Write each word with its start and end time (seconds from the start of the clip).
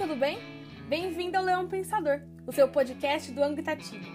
tudo 0.00 0.16
bem? 0.16 0.38
Bem-vindo 0.88 1.36
ao 1.36 1.44
Leão 1.44 1.68
Pensador, 1.68 2.22
o 2.46 2.52
seu 2.52 2.66
podcast 2.66 3.30
do 3.32 3.44
Ango 3.44 3.60
Itatiba. 3.60 4.06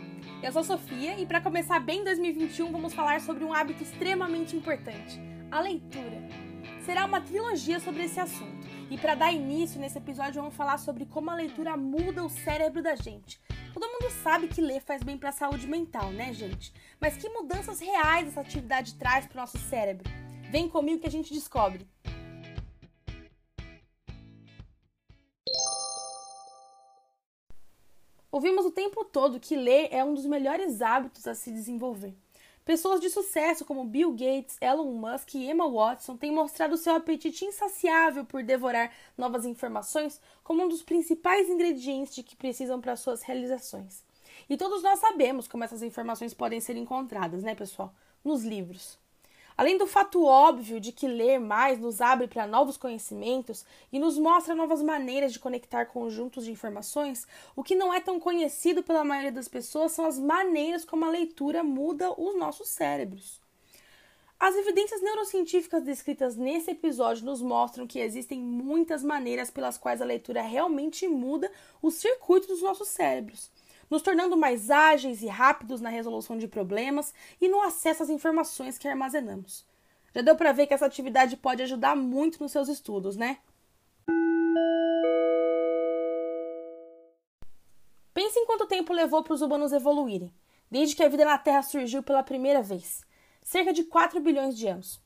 Eu 0.41 0.51
sou 0.51 0.63
Sofia 0.63 1.15
e 1.19 1.27
para 1.27 1.39
começar 1.39 1.79
bem 1.79 2.03
2021 2.03 2.71
vamos 2.71 2.91
falar 2.91 3.21
sobre 3.21 3.43
um 3.43 3.53
hábito 3.53 3.83
extremamente 3.83 4.55
importante, 4.55 5.21
a 5.51 5.59
leitura. 5.59 6.23
Será 6.83 7.05
uma 7.05 7.21
trilogia 7.21 7.79
sobre 7.79 8.05
esse 8.05 8.19
assunto. 8.19 8.65
E 8.89 8.97
para 8.97 9.13
dar 9.13 9.31
início 9.31 9.79
nesse 9.79 9.99
episódio 9.99 10.41
vamos 10.41 10.55
falar 10.55 10.79
sobre 10.79 11.05
como 11.05 11.29
a 11.29 11.35
leitura 11.35 11.77
muda 11.77 12.25
o 12.25 12.29
cérebro 12.29 12.81
da 12.81 12.95
gente. 12.95 13.39
Todo 13.71 13.87
mundo 13.87 14.09
sabe 14.23 14.47
que 14.47 14.61
ler 14.61 14.81
faz 14.81 15.03
bem 15.03 15.19
para 15.19 15.29
a 15.29 15.33
saúde 15.33 15.67
mental, 15.67 16.09
né, 16.09 16.33
gente? 16.33 16.73
Mas 16.99 17.15
que 17.15 17.29
mudanças 17.29 17.79
reais 17.79 18.29
essa 18.29 18.41
atividade 18.41 18.95
traz 18.95 19.27
para 19.27 19.37
o 19.37 19.41
nosso 19.41 19.59
cérebro? 19.59 20.11
Vem 20.49 20.67
comigo 20.67 20.99
que 20.99 21.07
a 21.07 21.11
gente 21.11 21.31
descobre. 21.31 21.87
Ouvimos 28.35 28.65
o 28.65 28.71
tempo 28.71 29.05
todo 29.05 29.39
que 29.39 29.55
ler 29.55 29.87
é 29.91 30.03
um 30.03 30.13
dos 30.13 30.25
melhores 30.25 30.81
hábitos 30.81 31.25
a 31.25 31.33
se 31.33 31.49
desenvolver. 31.49 32.13
Pessoas 32.65 32.99
de 32.99 33.09
sucesso 33.09 33.63
como 33.63 33.85
Bill 33.85 34.11
Gates, 34.11 34.57
Elon 34.59 34.91
Musk 34.91 35.35
e 35.35 35.49
Emma 35.49 35.65
Watson 35.69 36.17
têm 36.17 36.33
mostrado 36.33 36.75
seu 36.75 36.93
apetite 36.95 37.45
insaciável 37.45 38.25
por 38.25 38.43
devorar 38.43 38.91
novas 39.17 39.45
informações 39.45 40.19
como 40.43 40.61
um 40.61 40.67
dos 40.67 40.83
principais 40.83 41.47
ingredientes 41.47 42.13
de 42.13 42.23
que 42.23 42.35
precisam 42.35 42.81
para 42.81 42.97
suas 42.97 43.21
realizações. 43.21 44.03
E 44.49 44.57
todos 44.57 44.83
nós 44.83 44.99
sabemos 44.99 45.47
como 45.47 45.63
essas 45.63 45.81
informações 45.81 46.33
podem 46.33 46.59
ser 46.59 46.75
encontradas, 46.75 47.41
né, 47.41 47.55
pessoal? 47.55 47.95
Nos 48.21 48.43
livros. 48.43 48.99
Além 49.57 49.77
do 49.77 49.87
fato 49.87 50.25
óbvio 50.25 50.81
de 50.81 50.91
que 50.91 51.07
ler 51.07 51.39
mais 51.39 51.79
nos 51.79 52.01
abre 52.01 52.27
para 52.27 52.45
novos 52.45 52.75
conhecimentos 52.75 53.65
e 53.91 53.97
nos 53.97 54.17
mostra 54.17 54.53
novas 54.53 54.81
maneiras 54.81 55.31
de 55.31 55.39
conectar 55.39 55.85
conjuntos 55.85 56.43
de 56.43 56.51
informações, 56.51 57.25
o 57.55 57.63
que 57.63 57.73
não 57.73 57.93
é 57.93 58.01
tão 58.01 58.19
conhecido 58.19 58.83
pela 58.83 59.05
maioria 59.05 59.31
das 59.31 59.47
pessoas 59.47 59.93
são 59.93 60.05
as 60.05 60.19
maneiras 60.19 60.83
como 60.83 61.05
a 61.05 61.09
leitura 61.09 61.63
muda 61.63 62.11
os 62.19 62.37
nossos 62.37 62.67
cérebros. 62.67 63.39
As 64.37 64.53
evidências 64.57 65.01
neurocientíficas 65.01 65.83
descritas 65.83 66.35
nesse 66.35 66.71
episódio 66.71 67.25
nos 67.25 67.41
mostram 67.41 67.87
que 67.87 67.99
existem 67.99 68.37
muitas 68.41 69.01
maneiras 69.01 69.49
pelas 69.49 69.77
quais 69.77 70.01
a 70.01 70.05
leitura 70.05 70.41
realmente 70.41 71.07
muda 71.07 71.49
os 71.81 71.95
circuitos 71.95 72.49
dos 72.49 72.61
nossos 72.61 72.89
cérebros 72.89 73.49
nos 73.95 74.01
tornando 74.01 74.35
mais 74.35 74.69
ágeis 74.69 75.21
e 75.21 75.27
rápidos 75.27 75.79
na 75.79 75.87
resolução 75.87 76.37
de 76.37 76.49
problemas 76.49 77.13
e 77.39 77.47
no 77.47 77.61
acesso 77.61 78.03
às 78.03 78.09
informações 78.09 78.77
que 78.77 78.89
armazenamos. 78.89 79.65
Já 80.13 80.21
deu 80.21 80.35
para 80.35 80.51
ver 80.51 80.67
que 80.67 80.73
essa 80.73 80.85
atividade 80.85 81.37
pode 81.37 81.63
ajudar 81.63 81.95
muito 81.95 82.43
nos 82.43 82.51
seus 82.51 82.67
estudos, 82.67 83.15
né? 83.15 83.37
Pense 88.13 88.37
em 88.37 88.45
quanto 88.45 88.67
tempo 88.67 88.91
levou 88.91 89.23
para 89.23 89.33
os 89.33 89.41
humanos 89.41 89.71
evoluírem, 89.71 90.33
desde 90.69 90.93
que 90.93 91.03
a 91.03 91.07
vida 91.07 91.23
na 91.23 91.37
Terra 91.37 91.61
surgiu 91.61 92.03
pela 92.03 92.21
primeira 92.21 92.61
vez 92.61 93.01
cerca 93.41 93.71
de 93.71 93.85
4 93.85 94.19
bilhões 94.19 94.57
de 94.57 94.67
anos. 94.67 94.99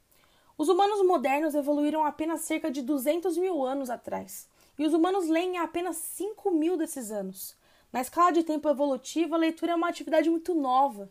Os 0.58 0.68
humanos 0.68 1.06
modernos 1.06 1.54
evoluíram 1.54 2.06
apenas 2.06 2.42
cerca 2.42 2.72
de 2.72 2.82
200 2.82 3.38
mil 3.38 3.64
anos 3.64 3.92
atrás, 3.92 4.50
e 4.80 4.86
os 4.86 4.94
humanos 4.94 5.28
leem 5.28 5.60
há 5.60 5.64
apenas 5.64 5.98
5 5.98 6.50
mil 6.50 6.76
desses 6.76 7.12
anos. 7.12 7.59
Na 7.92 8.02
escala 8.02 8.32
de 8.32 8.44
tempo 8.44 8.70
evolutivo, 8.70 9.34
a 9.34 9.38
leitura 9.38 9.72
é 9.72 9.76
uma 9.76 9.90
atividade 9.90 10.30
muito 10.30 10.54
nova. 10.54 11.10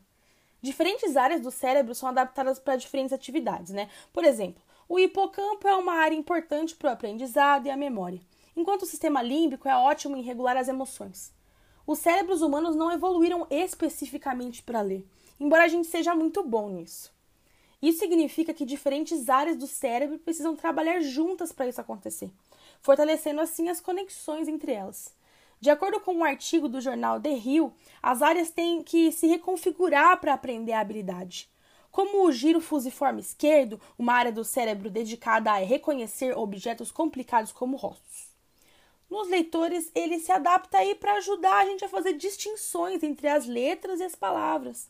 Diferentes 0.62 1.16
áreas 1.16 1.40
do 1.40 1.50
cérebro 1.50 1.94
são 1.94 2.08
adaptadas 2.08 2.58
para 2.58 2.76
diferentes 2.76 3.12
atividades, 3.12 3.72
né? 3.72 3.88
Por 4.12 4.24
exemplo, 4.24 4.62
o 4.88 4.98
hipocampo 4.98 5.66
é 5.66 5.74
uma 5.74 5.94
área 5.94 6.14
importante 6.14 6.76
para 6.76 6.90
o 6.90 6.92
aprendizado 6.92 7.66
e 7.66 7.70
a 7.70 7.76
memória, 7.76 8.20
enquanto 8.56 8.82
o 8.82 8.86
sistema 8.86 9.20
límbico 9.20 9.68
é 9.68 9.76
ótimo 9.76 10.16
em 10.16 10.22
regular 10.22 10.56
as 10.56 10.68
emoções. 10.68 11.32
Os 11.86 11.98
cérebros 11.98 12.42
humanos 12.42 12.76
não 12.76 12.92
evoluíram 12.92 13.46
especificamente 13.50 14.62
para 14.62 14.80
ler, 14.80 15.06
embora 15.40 15.64
a 15.64 15.68
gente 15.68 15.88
seja 15.88 16.14
muito 16.14 16.42
bom 16.42 16.68
nisso. 16.68 17.12
Isso 17.80 18.00
significa 18.00 18.52
que 18.52 18.64
diferentes 18.64 19.28
áreas 19.28 19.56
do 19.56 19.66
cérebro 19.66 20.18
precisam 20.18 20.56
trabalhar 20.56 21.00
juntas 21.00 21.52
para 21.52 21.68
isso 21.68 21.80
acontecer, 21.80 22.30
fortalecendo 22.80 23.40
assim 23.40 23.68
as 23.68 23.80
conexões 23.80 24.48
entre 24.48 24.72
elas. 24.72 25.14
De 25.60 25.70
acordo 25.70 25.98
com 26.00 26.14
um 26.14 26.24
artigo 26.24 26.68
do 26.68 26.80
jornal 26.80 27.20
The 27.20 27.32
Hill, 27.32 27.72
as 28.02 28.22
áreas 28.22 28.50
têm 28.50 28.82
que 28.82 29.10
se 29.10 29.26
reconfigurar 29.26 30.20
para 30.20 30.34
aprender 30.34 30.72
a 30.72 30.80
habilidade. 30.80 31.48
Como 31.90 32.24
o 32.24 32.32
giro 32.32 32.60
fusiforme 32.60 33.20
esquerdo, 33.20 33.80
uma 33.98 34.12
área 34.12 34.30
do 34.30 34.44
cérebro 34.44 34.88
dedicada 34.88 35.50
a 35.50 35.56
reconhecer 35.58 36.36
objetos 36.36 36.92
complicados 36.92 37.50
como 37.50 37.76
rostos. 37.76 38.28
Nos 39.10 39.28
leitores, 39.28 39.90
ele 39.94 40.20
se 40.20 40.30
adapta 40.30 40.78
aí 40.78 40.94
para 40.94 41.14
ajudar 41.14 41.56
a 41.56 41.64
gente 41.64 41.84
a 41.84 41.88
fazer 41.88 42.12
distinções 42.12 43.02
entre 43.02 43.26
as 43.26 43.46
letras 43.46 44.00
e 44.00 44.04
as 44.04 44.14
palavras. 44.14 44.88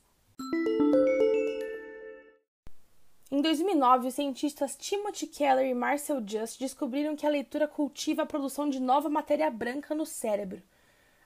Em 3.31 3.43
2009, 3.43 4.09
os 4.09 4.15
cientistas 4.15 4.75
Timothy 4.75 5.27
Keller 5.27 5.67
e 5.67 5.75
Marcel 5.75 6.25
Just 6.27 6.59
descobriram 6.59 7.15
que 7.15 7.27
a 7.27 7.29
leitura 7.29 7.69
cultiva 7.69 8.23
a 8.23 8.27
produção 8.27 8.71
de 8.71 8.81
nova 8.81 9.11
matéria 9.11 9.51
branca 9.51 9.95
no 9.95 10.07
cérebro. 10.07 10.63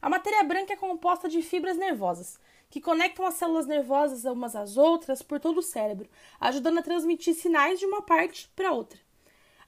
A 0.00 0.10
matéria 0.10 0.42
branca 0.42 0.72
é 0.72 0.76
composta 0.76 1.28
de 1.28 1.40
fibras 1.42 1.76
nervosas, 1.76 2.40
que 2.68 2.80
conectam 2.80 3.24
as 3.24 3.34
células 3.34 3.68
nervosas 3.68 4.24
umas 4.24 4.56
às 4.56 4.76
outras 4.76 5.22
por 5.22 5.38
todo 5.38 5.58
o 5.58 5.62
cérebro, 5.62 6.10
ajudando 6.40 6.78
a 6.78 6.82
transmitir 6.82 7.36
sinais 7.36 7.78
de 7.78 7.86
uma 7.86 8.02
parte 8.02 8.50
para 8.56 8.72
outra. 8.72 8.98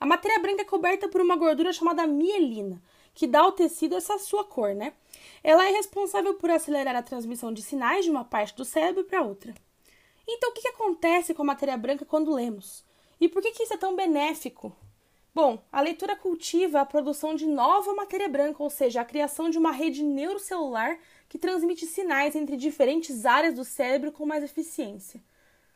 A 0.01 0.05
matéria 0.05 0.41
branca 0.41 0.63
é 0.63 0.65
coberta 0.65 1.09
por 1.09 1.21
uma 1.21 1.37
gordura 1.37 1.73
chamada 1.73 2.05
mielina, 2.05 2.83
que 3.15 3.29
dá 3.29 3.43
ao 3.43 3.53
tecido 3.53 3.95
essa 3.95 4.19
sua 4.19 4.43
cor, 4.43 4.75
né? 4.75 4.93
Ela 5.41 5.69
é 5.69 5.71
responsável 5.71 6.35
por 6.35 6.51
acelerar 6.51 6.97
a 6.97 7.03
transmissão 7.03 7.53
de 7.53 7.63
sinais 7.63 8.05
de 8.05 8.11
uma 8.11 8.25
parte 8.25 8.57
do 8.57 8.65
cérebro 8.65 9.05
para 9.05 9.23
outra. 9.23 9.55
Então, 10.27 10.51
o 10.51 10.53
que, 10.53 10.63
que 10.63 10.69
acontece 10.85 11.33
com 11.33 11.43
a 11.43 11.47
matéria 11.47 11.77
branca 11.79 12.05
quando 12.05 12.35
lemos? 12.35 12.85
E 13.19 13.29
por 13.29 13.41
que, 13.41 13.53
que 13.53 13.63
isso 13.63 13.73
é 13.73 13.79
tão 13.79 13.97
benéfico? 13.97 14.77
Bom, 15.35 15.65
a 15.73 15.81
leitura 15.81 16.15
cultiva 16.15 16.81
a 16.81 16.87
produção 16.87 17.35
de 17.35 17.47
nova 17.47 17.95
matéria 17.95 18.29
branca, 18.29 18.63
ou 18.63 18.69
seja, 18.69 19.01
a 19.01 19.05
criação 19.05 19.49
de 19.49 19.57
uma 19.57 19.73
rede 19.73 20.03
neurocelular 20.03 20.99
que 21.29 21.39
transmite 21.39 21.87
sinais 21.87 22.37
entre 22.37 22.57
diferentes 22.57 23.25
áreas 23.25 23.55
do 23.55 23.65
cérebro 23.65 24.13
com 24.13 24.27
mais 24.27 24.45
eficiência. 24.45 25.23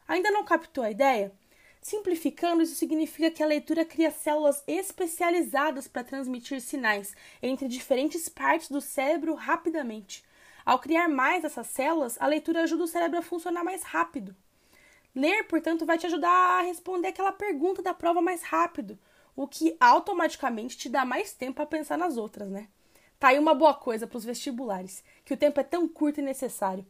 Ainda 0.06 0.30
não 0.30 0.44
captou 0.44 0.84
a 0.84 0.90
ideia? 0.90 1.32
Simplificando, 1.80 2.62
isso 2.62 2.74
significa 2.74 3.30
que 3.30 3.42
a 3.42 3.46
leitura 3.46 3.84
cria 3.84 4.10
células 4.10 4.62
especializadas 4.66 5.88
para 5.88 6.04
transmitir 6.04 6.60
sinais 6.60 7.14
entre 7.42 7.66
diferentes 7.66 8.28
partes 8.28 8.68
do 8.68 8.80
cérebro 8.80 9.34
rapidamente. 9.34 10.22
Ao 10.66 10.78
criar 10.78 11.08
mais 11.08 11.44
essas 11.44 11.68
células, 11.68 12.20
a 12.20 12.26
leitura 12.26 12.62
ajuda 12.62 12.84
o 12.84 12.88
cérebro 12.88 13.18
a 13.18 13.22
funcionar 13.22 13.64
mais 13.64 13.82
rápido. 13.82 14.36
Ler, 15.18 15.48
portanto, 15.48 15.84
vai 15.84 15.98
te 15.98 16.06
ajudar 16.06 16.30
a 16.30 16.60
responder 16.60 17.08
aquela 17.08 17.32
pergunta 17.32 17.82
da 17.82 17.92
prova 17.92 18.20
mais 18.20 18.40
rápido, 18.40 18.96
o 19.34 19.48
que 19.48 19.76
automaticamente 19.80 20.78
te 20.78 20.88
dá 20.88 21.04
mais 21.04 21.34
tempo 21.34 21.60
a 21.60 21.66
pensar 21.66 21.98
nas 21.98 22.16
outras, 22.16 22.48
né? 22.48 22.68
Tá 23.18 23.30
aí 23.30 23.38
uma 23.40 23.52
boa 23.52 23.74
coisa 23.74 24.06
para 24.06 24.16
os 24.16 24.24
vestibulares, 24.24 25.02
que 25.24 25.34
o 25.34 25.36
tempo 25.36 25.58
é 25.58 25.64
tão 25.64 25.88
curto 25.88 26.20
e 26.20 26.22
necessário. 26.22 26.86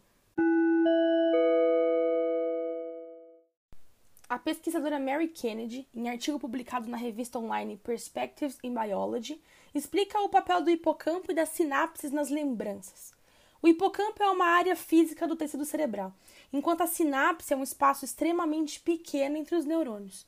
A 4.28 4.38
pesquisadora 4.38 5.00
Mary 5.00 5.28
Kennedy, 5.28 5.88
em 5.94 6.10
artigo 6.10 6.38
publicado 6.38 6.86
na 6.86 6.98
revista 6.98 7.38
online 7.38 7.78
Perspectives 7.78 8.58
in 8.62 8.74
Biology, 8.74 9.40
explica 9.74 10.20
o 10.20 10.28
papel 10.28 10.60
do 10.60 10.68
hipocampo 10.68 11.32
e 11.32 11.34
das 11.34 11.48
sinapses 11.48 12.12
nas 12.12 12.28
lembranças. 12.28 13.16
O 13.60 13.66
hipocampo 13.66 14.22
é 14.22 14.30
uma 14.30 14.46
área 14.46 14.76
física 14.76 15.26
do 15.26 15.34
tecido 15.34 15.64
cerebral, 15.64 16.14
enquanto 16.52 16.82
a 16.82 16.86
sinapse 16.86 17.52
é 17.52 17.56
um 17.56 17.62
espaço 17.62 18.04
extremamente 18.04 18.78
pequeno 18.78 19.36
entre 19.36 19.56
os 19.56 19.64
neurônios. 19.64 20.24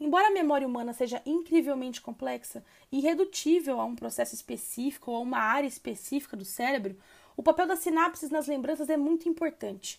Embora 0.00 0.28
a 0.28 0.32
memória 0.32 0.66
humana 0.66 0.94
seja 0.94 1.20
incrivelmente 1.26 2.00
complexa 2.00 2.64
e 2.90 2.96
irredutível 2.96 3.78
a 3.78 3.84
um 3.84 3.94
processo 3.94 4.34
específico 4.34 5.10
ou 5.10 5.18
a 5.18 5.20
uma 5.20 5.38
área 5.38 5.68
específica 5.68 6.34
do 6.38 6.44
cérebro, 6.44 6.96
o 7.36 7.42
papel 7.42 7.66
das 7.66 7.80
sinapses 7.80 8.30
nas 8.30 8.46
lembranças 8.46 8.88
é 8.88 8.96
muito 8.96 9.28
importante. 9.28 9.98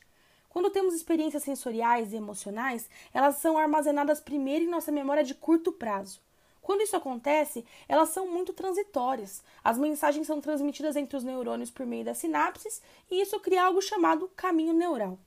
Quando 0.50 0.72
temos 0.72 0.96
experiências 0.96 1.44
sensoriais 1.44 2.12
e 2.12 2.16
emocionais, 2.16 2.90
elas 3.14 3.36
são 3.36 3.60
armazenadas 3.60 4.20
primeiro 4.20 4.66
em 4.66 4.70
nossa 4.70 4.92
memória 4.92 5.24
de 5.24 5.36
curto 5.36 5.72
prazo. 5.72 6.20
Quando 6.62 6.82
isso 6.82 6.96
acontece, 6.96 7.66
elas 7.88 8.10
são 8.10 8.28
muito 8.28 8.54
transitórias. 8.54 9.44
As 9.64 9.78
mensagens 9.78 10.28
são 10.28 10.40
transmitidas 10.40 10.96
entre 10.96 11.18
os 11.18 11.24
neurônios 11.24 11.72
por 11.72 11.86
meio 11.86 12.06
das 12.06 12.20
sinapses 12.20 12.82
e 13.10 13.22
isso 13.22 13.40
cria 13.40 13.66
algo 13.66 13.82
chamado 13.82 14.30
caminho 14.36 14.74
neural. 14.74 15.18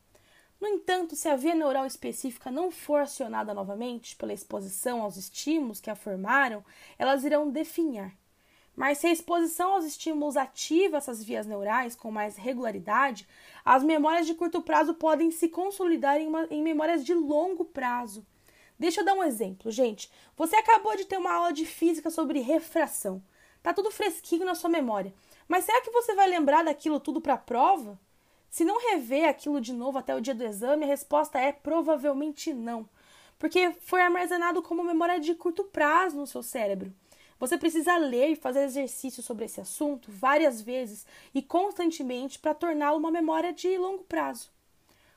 No 0.61 0.69
entanto, 0.69 1.17
se 1.17 1.29
a 1.29 1.37
via 1.37 1.55
neural 1.55 1.85
específica 1.85 2.51
não 2.51 2.71
for 2.71 3.01
acionada 3.01 3.53
novamente 3.53 4.17
pela 4.17 4.33
exposição 4.33 5.03
aos 5.03 5.17
estímulos 5.17 5.81
que 5.81 5.91
a 5.91 5.97
formaram, 5.97 6.65
elas 6.99 7.25
irão 7.25 7.51
definhar. 7.51 8.15
Mas 8.77 8.99
se 8.99 9.07
a 9.07 9.13
exposição 9.13 9.75
aos 9.75 9.85
estímulos 9.85 10.37
ativa 10.37 10.97
essas 10.97 11.23
vias 11.23 11.47
neurais 11.47 11.95
com 11.95 12.11
mais 12.11 12.37
regularidade, 12.37 13.29
as 13.65 13.83
memórias 13.83 14.27
de 14.27 14.35
curto 14.35 14.63
prazo 14.63 14.95
podem 14.95 15.31
se 15.31 15.49
consolidar 15.49 16.21
em, 16.21 16.27
uma, 16.27 16.47
em 16.51 16.63
memórias 16.63 17.05
de 17.05 17.15
longo 17.15 17.65
prazo. 17.65 18.25
Deixa 18.79 19.01
eu 19.01 19.05
dar 19.05 19.15
um 19.15 19.23
exemplo, 19.23 19.71
gente. 19.71 20.11
Você 20.37 20.57
acabou 20.57 20.97
de 20.97 21.05
ter 21.05 21.17
uma 21.17 21.33
aula 21.33 21.53
de 21.53 21.65
física 21.65 22.11
sobre 22.11 22.41
refração. 22.41 23.23
Tá 23.63 23.73
tudo 23.73 23.91
fresquinho 23.91 24.45
na 24.45 24.55
sua 24.55 24.69
memória. 24.69 25.15
Mas 25.47 25.65
será 25.65 25.81
que 25.81 25.91
você 25.91 26.15
vai 26.15 26.29
lembrar 26.29 26.65
daquilo 26.65 27.01
tudo 27.01 27.21
para 27.21 27.35
a 27.35 27.39
prova? 27.39 27.99
Se 28.51 28.65
não 28.65 28.79
rever 28.79 29.29
aquilo 29.29 29.61
de 29.61 29.73
novo 29.73 29.99
até 29.99 30.15
o 30.15 30.21
dia 30.21 30.35
do 30.35 30.45
exame, 30.45 30.85
a 30.85 30.89
resposta 30.89 31.41
é 31.41 31.51
provavelmente 31.51 32.53
não, 32.53 32.89
porque 33.39 33.73
foi 33.81 34.01
armazenado 34.01 34.63
como 34.63 34.85
memória 34.85 35.19
de 35.19 35.35
curto 35.35 35.65
prazo 35.65 36.17
no 36.17 36.27
seu 36.27 36.43
cérebro. 36.43 36.93
Você 37.41 37.59
precisa 37.59 37.97
ler 37.97 38.29
e 38.29 38.37
fazer 38.37 38.63
exercício 38.63 39.23
sobre 39.23 39.47
esse 39.47 39.61
assunto 39.61 40.11
várias 40.11 40.63
vezes 40.63 41.05
e 41.35 41.43
constantemente 41.43 42.39
para 42.39 42.55
torná-lo 42.55 42.97
uma 42.97 43.11
memória 43.11 43.53
de 43.53 43.77
longo 43.77 44.05
prazo. 44.05 44.51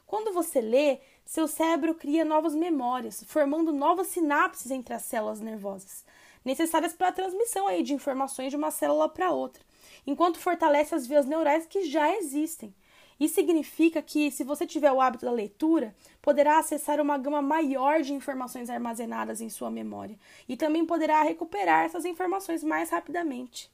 Quando 0.08 0.34
você 0.34 0.62
lê, 0.62 1.00
seu 1.26 1.50
cérebro 1.50 1.94
cria 1.94 2.24
novas 2.24 2.56
memórias, 2.56 3.26
formando 3.28 3.74
novas 3.74 4.08
sinapses 4.08 4.72
entre 4.72 4.94
as 4.94 5.02
células 5.02 5.42
nervosas, 5.42 6.06
necessárias 6.46 6.94
para 6.94 7.10
a 7.10 7.12
transmissão 7.12 7.68
aí 7.68 7.84
de 7.84 7.94
informações 7.94 8.50
de 8.50 8.56
uma 8.56 8.72
célula 8.72 9.10
para 9.10 9.32
outra, 9.32 9.62
enquanto 10.08 10.40
fortalece 10.40 10.96
as 10.96 11.06
vias 11.06 11.26
neurais 11.26 11.66
que 11.66 11.84
já 11.84 12.16
existem. 12.16 12.74
Isso 13.20 13.36
significa 13.36 14.02
que, 14.02 14.32
se 14.32 14.46
você 14.46 14.66
tiver 14.66 14.94
o 14.94 15.02
hábito 15.02 15.26
da 15.26 15.32
leitura, 15.32 15.94
poderá 16.22 16.58
acessar 16.58 17.02
uma 17.02 17.18
gama 17.18 17.42
maior 17.42 18.02
de 18.02 18.14
informações 18.14 18.70
armazenadas 18.70 19.42
em 19.42 19.50
sua 19.50 19.70
memória 19.70 20.18
e 20.48 20.56
também 20.56 20.86
poderá 20.86 21.22
recuperar 21.22 21.84
essas 21.84 22.06
informações 22.06 22.64
mais 22.64 22.92
rapidamente. 22.92 23.70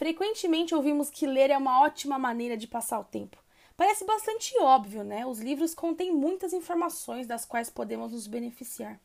Frequentemente 0.00 0.74
ouvimos 0.74 1.10
que 1.10 1.26
ler 1.26 1.50
é 1.50 1.58
uma 1.58 1.82
ótima 1.82 2.18
maneira 2.18 2.56
de 2.56 2.66
passar 2.66 2.98
o 2.98 3.04
tempo. 3.04 3.36
Parece 3.76 4.02
bastante 4.02 4.58
óbvio, 4.58 5.04
né? 5.04 5.26
Os 5.26 5.40
livros 5.40 5.74
contêm 5.74 6.10
muitas 6.10 6.54
informações 6.54 7.26
das 7.26 7.44
quais 7.44 7.68
podemos 7.68 8.10
nos 8.10 8.26
beneficiar. 8.26 8.98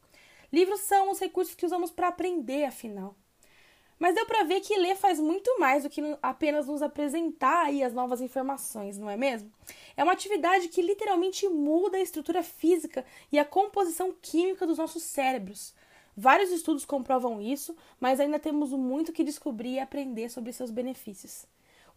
Livros 0.53 0.80
são 0.80 1.12
os 1.12 1.19
recursos 1.19 1.53
que 1.53 1.65
usamos 1.65 1.92
para 1.92 2.07
aprender, 2.07 2.63
afinal. 2.63 3.13
Mas 4.00 4.15
deu 4.15 4.25
para 4.25 4.45
ver 4.45 4.62
que 4.62 4.77
ler 4.77 4.95
faz 4.95 5.19
muito 5.19 5.59
mais 5.59 5.83
do 5.83 5.89
que 5.89 6.01
apenas 6.21 6.65
nos 6.68 6.81
apresentar 6.81 7.65
aí 7.65 7.83
as 7.83 7.91
novas 7.91 8.21
informações, 8.21 8.98
não 8.98 9.09
é 9.09 9.18
mesmo? 9.18 9.51
É 9.98 10.03
uma 10.03 10.13
atividade 10.13 10.69
que 10.69 10.81
literalmente 10.81 11.45
muda 11.50 11.98
a 11.98 12.01
estrutura 12.01 12.41
física 12.41 13.06
e 13.33 13.38
a 13.38 13.44
composição 13.44 14.15
química 14.21 14.65
dos 14.65 14.77
nossos 14.77 15.03
cérebros. 15.03 15.75
Vários 16.17 16.51
estudos 16.51 16.85
comprovam 16.85 17.41
isso, 17.41 17.75
mas 18.00 18.19
ainda 18.19 18.39
temos 18.39 18.71
muito 18.71 19.12
que 19.12 19.23
descobrir 19.23 19.73
e 19.73 19.79
aprender 19.79 20.29
sobre 20.29 20.53
seus 20.53 20.71
benefícios. 20.71 21.45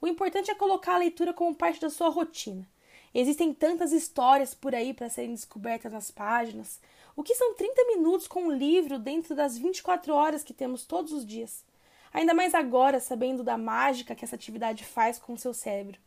O 0.00 0.06
importante 0.06 0.50
é 0.50 0.54
colocar 0.54 0.94
a 0.94 0.98
leitura 0.98 1.32
como 1.32 1.54
parte 1.54 1.80
da 1.80 1.90
sua 1.90 2.08
rotina. 2.08 2.66
Existem 3.14 3.54
tantas 3.54 3.92
histórias 3.92 4.54
por 4.54 4.74
aí 4.74 4.92
para 4.92 5.08
serem 5.08 5.34
descobertas 5.34 5.92
nas 5.92 6.10
páginas. 6.10 6.80
O 7.16 7.22
que 7.22 7.34
são 7.34 7.54
30 7.54 7.84
minutos 7.86 8.28
com 8.28 8.44
um 8.44 8.52
livro 8.52 8.98
dentro 8.98 9.34
das 9.34 9.56
24 9.56 10.14
horas 10.14 10.44
que 10.44 10.52
temos 10.52 10.84
todos 10.84 11.12
os 11.12 11.24
dias? 11.24 11.64
Ainda 12.12 12.34
mais 12.34 12.54
agora, 12.54 13.00
sabendo 13.00 13.42
da 13.42 13.56
mágica 13.56 14.14
que 14.14 14.24
essa 14.24 14.36
atividade 14.36 14.84
faz 14.84 15.18
com 15.18 15.32
o 15.34 15.38
seu 15.38 15.54
cérebro. 15.54 15.98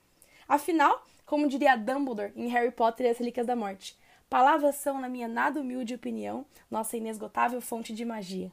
Afinal, 0.48 1.06
como 1.26 1.48
diria 1.48 1.76
Dumbledore 1.76 2.34
em 2.36 2.48
Harry 2.48 2.72
Potter 2.72 3.06
e 3.06 3.10
as 3.10 3.18
Relíquias 3.18 3.48
da 3.48 3.56
Morte, 3.56 3.98
Palavras 4.32 4.76
são, 4.76 4.98
na 4.98 5.10
minha 5.10 5.28
nada 5.28 5.60
humilde 5.60 5.94
opinião, 5.94 6.46
nossa 6.70 6.96
inesgotável 6.96 7.60
fonte 7.60 7.94
de 7.94 8.06
magia. 8.06 8.50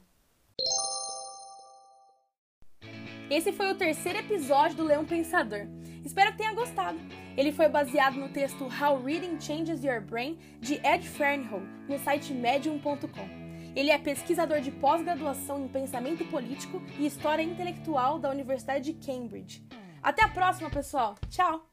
Esse 3.29 3.53
foi 3.53 3.71
o 3.71 3.77
terceiro 3.77 4.19
episódio 4.19 4.75
do 4.75 4.83
Leão 4.83 5.05
Pensador. 5.05 5.67
Espero 6.03 6.33
que 6.33 6.39
tenha 6.39 6.53
gostado. 6.53 6.99
Ele 7.37 7.53
foi 7.53 7.69
baseado 7.69 8.15
no 8.15 8.27
texto 8.27 8.65
How 8.65 9.01
Reading 9.01 9.39
Changes 9.39 9.81
Your 9.81 10.01
Brain, 10.01 10.37
de 10.59 10.85
Ed 10.85 11.07
Fernhold, 11.07 11.65
no 11.87 11.97
site 11.97 12.33
medium.com. 12.33 13.29
Ele 13.73 13.89
é 13.89 13.97
pesquisador 13.97 14.59
de 14.59 14.71
pós-graduação 14.71 15.63
em 15.63 15.69
pensamento 15.69 16.25
político 16.25 16.81
e 16.99 17.05
história 17.05 17.41
intelectual 17.41 18.19
da 18.19 18.29
Universidade 18.29 18.91
de 18.91 19.05
Cambridge. 19.05 19.65
Até 20.03 20.25
a 20.25 20.27
próxima, 20.27 20.69
pessoal. 20.69 21.15
Tchau! 21.29 21.69